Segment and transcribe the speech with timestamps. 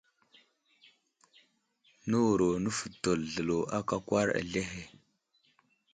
[2.09, 4.83] Nə wuro nəfətel zlelo aka akwar azlehe.